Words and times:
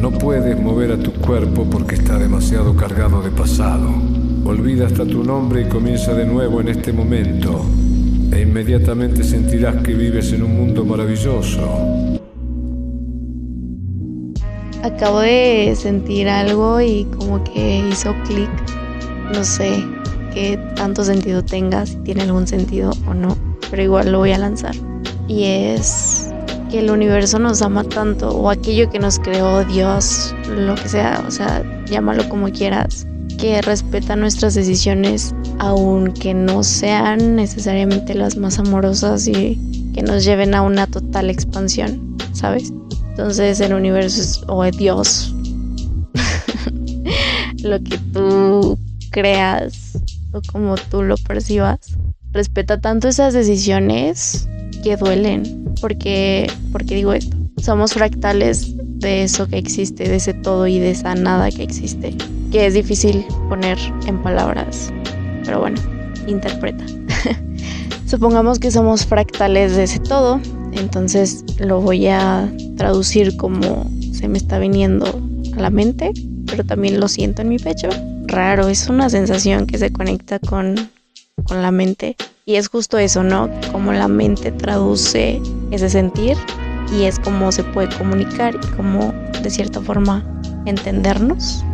No 0.00 0.12
puedes 0.12 0.56
mover 0.60 0.92
a 0.92 0.96
tu 0.96 1.12
cuerpo 1.12 1.66
porque 1.68 1.96
está 1.96 2.18
demasiado 2.18 2.76
cargado 2.76 3.20
de 3.20 3.30
pasado. 3.30 3.90
Olvida 4.44 4.86
hasta 4.86 5.04
tu 5.04 5.24
nombre 5.24 5.62
y 5.62 5.64
comienza 5.64 6.14
de 6.14 6.24
nuevo 6.24 6.60
en 6.60 6.68
este 6.68 6.92
momento. 6.92 7.64
E 8.32 8.42
inmediatamente 8.42 9.24
sentirás 9.24 9.82
que 9.82 9.94
vives 9.94 10.32
en 10.32 10.44
un 10.44 10.56
mundo 10.56 10.84
maravilloso. 10.84 11.58
Acabo 14.84 15.18
de 15.18 15.74
sentir 15.76 16.28
algo 16.28 16.80
y 16.80 17.04
como 17.18 17.42
que 17.42 17.84
hizo 17.90 18.14
clic. 18.24 18.50
No 19.34 19.42
sé 19.42 19.84
qué 20.32 20.58
tanto 20.76 21.02
sentido 21.02 21.44
tenga, 21.44 21.84
si 21.84 21.96
tiene 21.96 22.22
algún 22.22 22.46
sentido 22.46 22.92
o 23.08 23.14
no, 23.14 23.36
pero 23.68 23.82
igual 23.82 24.12
lo 24.12 24.18
voy 24.18 24.30
a 24.30 24.38
lanzar. 24.38 24.76
Y 25.26 25.44
es 25.44 26.27
que 26.68 26.80
el 26.80 26.90
universo 26.90 27.38
nos 27.38 27.62
ama 27.62 27.84
tanto, 27.84 28.30
o 28.30 28.50
aquello 28.50 28.90
que 28.90 28.98
nos 28.98 29.18
creó 29.18 29.64
Dios, 29.64 30.34
lo 30.48 30.74
que 30.74 30.88
sea, 30.88 31.24
o 31.26 31.30
sea, 31.30 31.62
llámalo 31.86 32.28
como 32.28 32.50
quieras, 32.50 33.06
que 33.38 33.62
respeta 33.62 34.16
nuestras 34.16 34.54
decisiones, 34.54 35.34
aunque 35.58 36.34
no 36.34 36.62
sean 36.62 37.36
necesariamente 37.36 38.14
las 38.14 38.36
más 38.36 38.58
amorosas 38.58 39.26
y 39.28 39.58
que 39.94 40.02
nos 40.02 40.24
lleven 40.24 40.54
a 40.54 40.62
una 40.62 40.86
total 40.86 41.30
expansión, 41.30 42.16
¿sabes? 42.32 42.72
Entonces 43.10 43.60
el 43.60 43.72
universo 43.72 44.20
es, 44.20 44.40
o 44.48 44.64
Dios, 44.64 45.34
lo 47.62 47.82
que 47.82 47.98
tú 48.12 48.78
creas 49.10 49.98
o 50.32 50.40
como 50.52 50.76
tú 50.76 51.02
lo 51.02 51.16
percibas, 51.16 51.78
respeta 52.32 52.80
tanto 52.80 53.08
esas 53.08 53.34
decisiones 53.34 54.48
que 54.82 54.96
duelen. 54.96 55.67
Porque, 55.80 56.50
porque 56.72 56.94
digo 56.94 57.12
esto, 57.12 57.36
somos 57.56 57.94
fractales 57.94 58.74
de 58.76 59.22
eso 59.22 59.46
que 59.46 59.58
existe, 59.58 60.08
de 60.08 60.16
ese 60.16 60.34
todo 60.34 60.66
y 60.66 60.78
de 60.78 60.90
esa 60.90 61.14
nada 61.14 61.50
que 61.50 61.62
existe, 61.62 62.14
que 62.50 62.66
es 62.66 62.74
difícil 62.74 63.24
poner 63.48 63.78
en 64.06 64.22
palabras. 64.22 64.92
Pero 65.44 65.60
bueno, 65.60 65.80
interpreta. 66.26 66.84
Supongamos 68.06 68.58
que 68.58 68.70
somos 68.70 69.06
fractales 69.06 69.76
de 69.76 69.84
ese 69.84 70.00
todo, 70.00 70.40
entonces 70.72 71.44
lo 71.58 71.80
voy 71.80 72.08
a 72.08 72.50
traducir 72.76 73.36
como 73.36 73.90
se 74.12 74.28
me 74.28 74.38
está 74.38 74.58
viniendo 74.58 75.06
a 75.56 75.60
la 75.60 75.70
mente, 75.70 76.12
pero 76.46 76.64
también 76.64 77.00
lo 77.00 77.08
siento 77.08 77.42
en 77.42 77.48
mi 77.48 77.58
pecho. 77.58 77.88
Raro, 78.26 78.68
es 78.68 78.88
una 78.88 79.10
sensación 79.10 79.66
que 79.66 79.78
se 79.78 79.92
conecta 79.92 80.38
con, 80.38 80.90
con 81.44 81.62
la 81.62 81.70
mente 81.70 82.16
y 82.44 82.56
es 82.56 82.68
justo 82.68 82.98
eso, 82.98 83.22
¿no? 83.22 83.50
Como 83.72 83.92
la 83.92 84.08
mente 84.08 84.52
traduce 84.52 85.40
ese 85.70 85.88
sentir 85.88 86.36
y 86.92 87.04
es 87.04 87.18
como 87.18 87.52
se 87.52 87.64
puede 87.64 87.88
comunicar 87.96 88.54
y 88.54 88.66
como 88.76 89.12
de 89.42 89.50
cierta 89.50 89.80
forma 89.80 90.24
entendernos. 90.66 91.64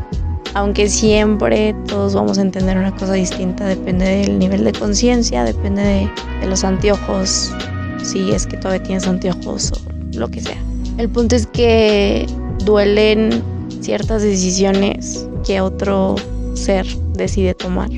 Aunque 0.55 0.89
siempre 0.89 1.75
todos 1.89 2.15
vamos 2.15 2.39
a 2.39 2.43
entender 2.43 2.79
una 2.79 2.95
cosa 2.95 3.15
distinta, 3.15 3.67
depende 3.67 4.05
del 4.05 4.39
nivel 4.39 4.65
de 4.65 4.73
conciencia, 4.73 5.43
depende 5.43 5.83
de, 5.83 6.11
de, 6.41 6.47
los 6.47 6.63
anteojos, 6.63 7.53
si 8.03 8.31
es 8.31 8.47
que 8.47 8.57
todavía 8.57 8.83
tienes 8.83 9.09
anteojos 9.09 9.73
o 9.73 10.19
lo 10.19 10.29
que 10.29 10.41
sea. 10.41 10.59
El 10.97 11.09
punto 11.09 11.35
es 11.35 11.49
que 11.49 12.27
duelen 12.65 13.43
ciertas 13.81 14.23
decisiones 14.23 15.29
que 15.45 15.61
otro 15.61 16.15
ser 16.55 16.87
decide 17.15 17.55
tomar. 17.55 17.91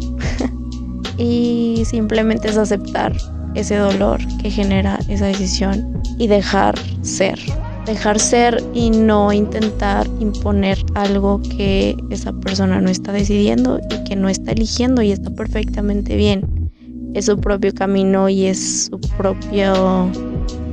y 1.19 1.83
simplemente 1.84 2.48
es 2.48 2.56
aceptar 2.56 3.14
ese 3.56 3.76
dolor 3.76 4.20
que 4.40 4.50
genera 4.50 4.98
esa 5.08 5.26
decisión 5.26 6.00
y 6.18 6.28
dejar 6.28 6.74
ser. 7.02 7.38
Dejar 7.86 8.18
ser 8.18 8.62
y 8.74 8.90
no 8.90 9.32
intentar 9.32 10.06
imponer 10.20 10.78
algo 10.94 11.40
que 11.56 11.96
esa 12.10 12.32
persona 12.32 12.80
no 12.80 12.90
está 12.90 13.12
decidiendo 13.12 13.80
y 13.90 14.04
que 14.04 14.14
no 14.16 14.28
está 14.28 14.52
eligiendo 14.52 15.02
y 15.02 15.12
está 15.12 15.30
perfectamente 15.30 16.16
bien. 16.16 16.70
Es 17.14 17.27
su 17.27 17.38
propio 17.38 17.72
camino 17.72 18.28
y 18.28 18.46
es 18.46 18.86
su 18.86 19.00
propio 19.16 20.11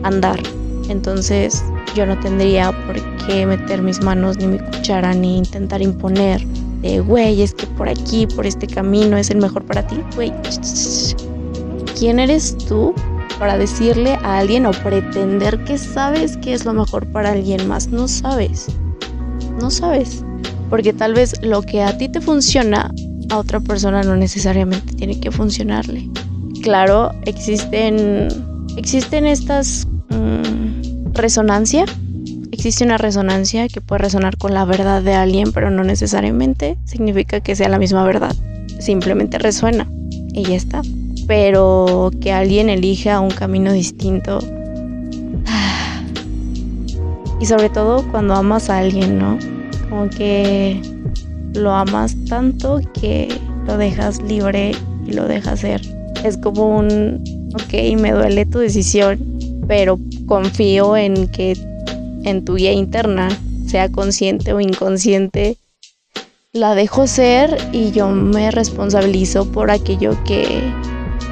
andar. 0.03 0.39
Entonces 0.89 1.63
yo 1.95 2.05
no 2.05 2.19
tendría 2.19 2.72
por 2.85 2.99
qué 3.25 3.45
meter 3.45 3.81
mis 3.81 4.01
manos 4.01 4.38
ni 4.38 4.47
mi 4.47 4.59
cuchara 4.59 5.13
ni 5.13 5.38
intentar 5.38 5.81
imponer 5.81 6.45
de, 6.81 6.99
güey, 6.99 7.41
es 7.41 7.53
que 7.53 7.66
por 7.67 7.88
aquí, 7.88 8.27
por 8.27 8.45
este 8.45 8.67
camino 8.67 9.16
es 9.17 9.29
el 9.29 9.38
mejor 9.38 9.63
para 9.63 9.88
ti, 9.88 9.97
güey. 10.16 10.33
¿Quién 12.03 12.19
eres 12.19 12.58
tú 12.58 12.94
para 13.40 13.58
decirle 13.58 14.19
a 14.24 14.40
alguien 14.40 14.66
o 14.66 14.72
pretender 14.72 15.64
que 15.64 15.78
sabes 15.78 16.36
que 16.36 16.53
es 16.53 16.66
lo 16.66 16.74
mejor 16.74 17.09
para 17.14 17.31
alguien 17.31 17.66
más? 17.66 17.88
No 17.88 18.09
sabes. 18.09 18.68
No 19.58 19.72
sabes. 19.72 20.25
Porque 20.69 20.91
tal 20.91 21.14
vez 21.14 21.41
lo 21.41 21.62
que 21.62 21.81
a 21.81 21.97
ti 21.97 22.09
te 22.09 22.19
funciona, 22.19 22.94
a 23.30 23.38
otra 23.38 23.62
persona 23.62 24.03
no 24.03 24.18
necesariamente 24.18 24.94
tiene 24.96 25.18
que 25.18 25.31
funcionarle. 25.31 26.09
Claro, 26.62 27.12
existen, 27.25 28.28
existen 28.75 29.25
estas 29.25 29.88
mmm, 30.09 31.14
resonancia 31.14 31.85
existe 32.52 32.84
una 32.84 32.97
resonancia 32.97 33.70
que 33.70 33.80
puede 33.80 34.00
resonar 34.03 34.38
con 34.38 34.53
la 34.53 34.66
verdad 34.66 35.02
de 35.02 35.14
alguien, 35.14 35.53
pero 35.53 35.72
no 35.72 35.85
necesariamente 35.85 36.78
significa 36.84 37.40
que 37.40 37.56
sea 37.56 37.70
la 37.70 37.80
misma 37.80 38.03
verdad. 38.03 38.35
Simplemente 38.80 39.38
resuena 39.38 39.90
y 40.34 40.44
ya 40.44 40.56
está. 40.56 40.81
Pero 41.28 42.11
que 42.22 42.31
alguien 42.31 42.69
elija 42.69 43.19
un 43.19 43.31
camino 43.31 43.72
distinto. 43.73 44.39
Y 47.39 47.45
sobre 47.45 47.69
todo 47.69 48.09
cuando 48.09 48.35
amas 48.35 48.69
a 48.69 48.78
alguien, 48.78 49.19
¿no? 49.19 49.38
Como 49.89 50.09
que 50.09 50.79
lo 51.53 51.72
amas 51.72 52.16
tanto 52.29 52.79
que 53.00 53.28
lo 53.67 53.78
dejas 53.78 54.22
libre 54.22 54.72
y 55.06 55.11
lo 55.11 55.28
dejas 55.28 55.59
ser. 55.59 55.81
Es 56.23 56.38
como 56.38 56.78
un, 56.78 57.22
ok, 57.53 58.00
me 58.00 58.11
duele 58.11 58.45
tu 58.45 58.59
decisión, 58.59 59.19
pero 59.67 60.00
confío 60.25 60.95
en 60.95 61.28
que 61.28 61.57
en 62.23 62.45
tu 62.45 62.55
guía 62.55 62.72
interna, 62.72 63.29
sea 63.67 63.90
consciente 63.90 64.53
o 64.53 64.61
inconsciente, 64.61 65.57
la 66.51 66.75
dejo 66.75 67.07
ser 67.07 67.57
y 67.72 67.91
yo 67.91 68.09
me 68.09 68.51
responsabilizo 68.51 69.51
por 69.51 69.72
aquello 69.72 70.16
que, 70.23 70.61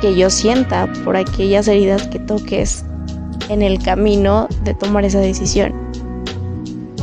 que 0.01 0.15
yo 0.15 0.29
sienta, 0.29 0.91
por 1.05 1.15
aquellas 1.15 1.67
heridas 1.67 2.07
que 2.07 2.19
toques 2.19 2.83
en 3.49 3.61
el 3.61 3.81
camino 3.81 4.47
de 4.63 4.73
tomar 4.73 5.05
esa 5.05 5.19
decisión. 5.19 5.73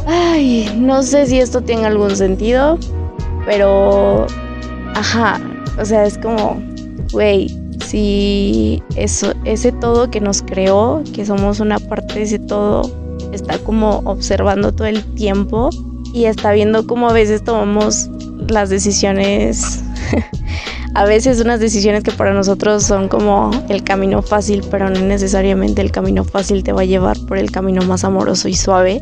Ay, 0.06 0.70
no 0.76 1.03
sé 1.03 1.26
si 1.26 1.38
esto 1.38 1.60
tiene 1.60 1.87
algún 1.87 2.14
sentido, 2.16 2.78
pero... 3.47 4.26
Ajá, 4.94 5.41
o 5.78 5.84
sea, 5.84 6.04
es 6.04 6.19
como, 6.19 6.60
güey, 7.12 7.48
si 7.87 8.82
eso, 8.97 9.32
ese 9.44 9.72
todo 9.72 10.10
que 10.10 10.20
nos 10.20 10.42
creó, 10.42 11.03
que 11.14 11.25
somos 11.25 11.60
una 11.60 11.78
parte 11.78 12.14
de 12.14 12.22
ese 12.22 12.38
todo, 12.38 12.82
está 13.32 13.58
como 13.58 13.98
observando 14.04 14.72
todo 14.72 14.88
el 14.88 15.04
tiempo 15.14 15.70
y 16.12 16.25
está 16.25 16.53
viendo 16.53 16.87
cómo 16.87 17.08
a 17.08 17.12
veces 17.12 17.44
tomamos 17.44 18.10
las 18.48 18.70
decisiones, 18.70 19.82
a 20.98 21.04
veces 21.04 21.41
unas 21.41 21.60
decisiones 21.60 22.03
que 22.03 22.10
para 22.10 22.34
nosotros 22.34 22.82
son 22.82 23.06
como 23.06 23.53
el 23.69 23.84
camino 23.84 24.20
fácil, 24.20 24.64
pero 24.69 24.91
no 24.91 24.98
necesariamente 24.98 25.81
el 25.81 25.92
camino 25.92 26.25
fácil 26.25 26.64
te 26.64 26.72
va 26.72 26.81
a 26.81 26.86
llevar 26.86 27.16
por 27.28 27.38
el 27.38 27.53
camino 27.53 27.82
más 27.82 28.03
amoroso 28.03 28.48
y 28.48 28.54
suave, 28.54 29.00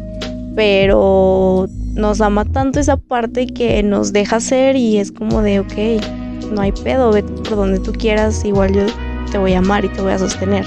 pero 0.55 1.67
nos 1.95 2.21
ama 2.21 2.45
tanto 2.45 2.81
esa 2.81 2.99
parte 2.99 3.47
que 3.47 3.83
nos 3.83 4.13
deja 4.13 4.41
ser 4.41 4.77
y 4.77 4.99
es 4.99 5.11
como 5.11 5.41
de, 5.41 5.61
ok, 5.61 6.53
no 6.53 6.61
hay 6.61 6.73
pedo, 6.73 7.13
vete 7.13 7.33
por 7.33 7.57
donde 7.57 7.79
tú 7.79 7.93
quieras, 7.93 8.45
igual 8.45 8.75
yo 8.75 8.83
te 9.33 9.39
voy 9.39 9.55
a 9.55 9.61
amar 9.61 9.87
y 9.87 9.89
te 9.89 10.03
voy 10.03 10.13
a 10.13 10.19
sostener. 10.19 10.67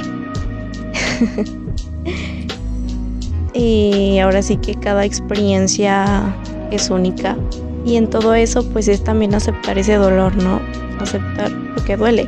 y 3.53 4.18
ahora 4.18 4.41
sí 4.41 4.57
que 4.57 4.73
cada 4.73 5.06
experiencia 5.06 6.35
es 6.72 6.89
única. 6.89 7.38
Y 7.86 7.98
en 7.98 8.09
todo 8.09 8.33
eso 8.33 8.68
pues 8.71 8.88
es 8.88 9.04
también 9.04 9.36
aceptar 9.36 9.77
ese 9.77 9.94
dolor, 9.94 10.36
¿no? 10.36 10.59
Aceptar 11.00 11.51
lo 11.51 11.84
que 11.84 11.98
duele. 11.98 12.28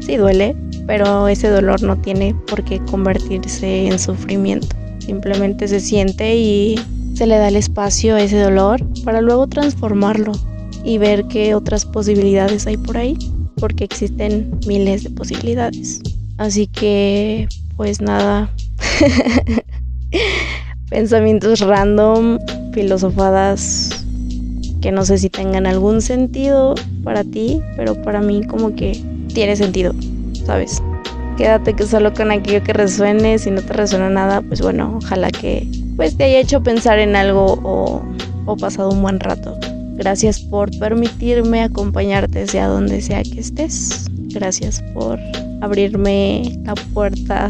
Sí 0.00 0.16
duele, 0.16 0.56
pero 0.86 1.28
ese 1.28 1.48
dolor 1.48 1.82
no 1.82 1.96
tiene 1.96 2.34
por 2.48 2.64
qué 2.64 2.80
convertirse 2.90 3.86
en 3.86 3.98
sufrimiento. 3.98 4.76
Simplemente 4.98 5.68
se 5.68 5.80
siente 5.80 6.36
y 6.36 6.78
se 7.14 7.26
le 7.26 7.38
da 7.38 7.48
el 7.48 7.56
espacio 7.56 8.14
a 8.14 8.22
ese 8.22 8.38
dolor 8.38 8.80
para 9.04 9.20
luego 9.20 9.46
transformarlo 9.46 10.32
y 10.84 10.98
ver 10.98 11.26
qué 11.26 11.54
otras 11.54 11.84
posibilidades 11.84 12.66
hay 12.66 12.76
por 12.76 12.96
ahí, 12.96 13.16
porque 13.56 13.84
existen 13.84 14.58
miles 14.66 15.04
de 15.04 15.10
posibilidades. 15.10 16.00
Así 16.38 16.66
que, 16.66 17.48
pues 17.76 18.00
nada. 18.00 18.52
pensamientos 20.90 21.60
random, 21.60 22.38
filosofadas 22.74 24.01
que 24.82 24.92
no 24.92 25.04
sé 25.04 25.16
si 25.16 25.30
tengan 25.30 25.66
algún 25.66 26.02
sentido 26.02 26.74
para 27.02 27.24
ti, 27.24 27.62
pero 27.76 27.94
para 28.02 28.20
mí 28.20 28.44
como 28.46 28.74
que 28.74 29.00
tiene 29.32 29.56
sentido, 29.56 29.94
¿sabes? 30.44 30.82
Quédate 31.38 31.72
que 31.72 31.86
solo 31.86 32.12
con 32.12 32.30
aquello 32.30 32.62
que 32.62 32.74
resuene, 32.74 33.38
si 33.38 33.50
no 33.50 33.62
te 33.62 33.72
resuena 33.72 34.10
nada, 34.10 34.42
pues 34.42 34.60
bueno, 34.60 34.98
ojalá 35.02 35.30
que 35.30 35.66
pues 35.96 36.16
te 36.16 36.24
haya 36.24 36.40
hecho 36.40 36.62
pensar 36.62 36.98
en 36.98 37.16
algo 37.16 37.58
o 37.62 38.02
o 38.46 38.56
pasado 38.56 38.90
un 38.90 39.02
buen 39.02 39.20
rato. 39.20 39.58
Gracias 39.94 40.40
por 40.40 40.76
permitirme 40.78 41.62
acompañarte 41.62 42.46
sea 42.46 42.66
donde 42.66 43.00
sea 43.00 43.22
que 43.22 43.40
estés. 43.40 44.06
Gracias 44.34 44.82
por 44.94 45.18
abrirme 45.60 46.58
la 46.64 46.74
puerta, 46.74 47.48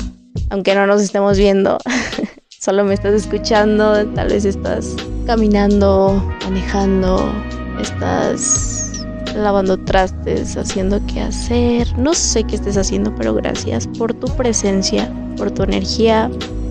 aunque 0.50 0.74
no 0.74 0.86
nos 0.86 1.02
estemos 1.02 1.38
viendo. 1.38 1.78
Solo 2.48 2.84
me 2.84 2.94
estás 2.94 3.14
escuchando, 3.14 4.06
tal 4.08 4.28
vez 4.28 4.44
estás 4.44 4.94
caminando, 5.26 6.22
manejando, 6.44 7.32
estás 7.80 9.06
lavando 9.34 9.78
trastes, 9.78 10.56
haciendo 10.56 11.00
qué 11.06 11.20
hacer. 11.20 11.98
No 11.98 12.14
sé 12.14 12.44
qué 12.44 12.56
estés 12.56 12.76
haciendo, 12.76 13.14
pero 13.14 13.34
gracias 13.34 13.86
por 13.98 14.12
tu 14.14 14.28
presencia, 14.36 15.10
por 15.36 15.50
tu 15.50 15.62
energía, 15.62 16.30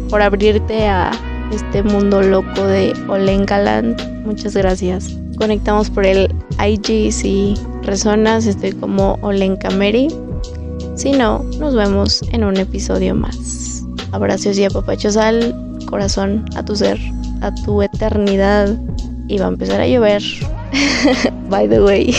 por 0.09 0.21
abrirte 0.21 0.87
a 0.87 1.11
este 1.51 1.83
mundo 1.83 2.21
loco 2.21 2.63
de 2.63 2.93
Olenkaland. 3.07 4.25
Muchas 4.25 4.55
gracias. 4.55 5.17
Conectamos 5.37 5.89
por 5.89 6.05
el 6.05 6.33
IG 6.63 7.11
si 7.11 7.55
resonas, 7.81 8.45
estoy 8.45 8.73
como 8.73 9.17
Olenka 9.21 9.69
Mary. 9.71 10.07
Si 10.95 11.11
no, 11.11 11.43
nos 11.59 11.75
vemos 11.75 12.21
en 12.31 12.43
un 12.43 12.57
episodio 12.57 13.15
más. 13.15 13.83
Abrazos 14.11 14.57
y 14.59 14.65
apapachos 14.65 15.17
al 15.17 15.55
corazón, 15.87 16.45
a 16.55 16.63
tu 16.63 16.75
ser, 16.75 16.99
a 17.41 17.53
tu 17.53 17.81
eternidad. 17.81 18.79
Y 19.27 19.37
va 19.37 19.45
a 19.45 19.49
empezar 19.49 19.81
a 19.81 19.87
llover. 19.87 20.21
By 21.49 21.67
the 21.67 21.81
way. 21.81 22.13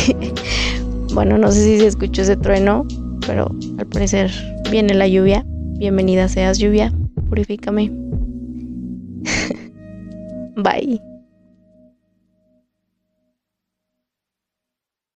bueno, 1.15 1.39
no 1.39 1.51
sé 1.51 1.65
si 1.65 1.79
se 1.79 1.87
escuchó 1.87 2.23
ese 2.23 2.37
trueno, 2.37 2.87
pero 3.27 3.51
al 3.79 3.87
parecer 3.87 4.31
viene 4.71 4.95
la 4.95 5.09
lluvia. 5.09 5.45
Bienvenida 5.79 6.29
seas 6.29 6.59
lluvia, 6.59 6.93
purifícame. 7.29 7.91
Bye. 10.57 11.12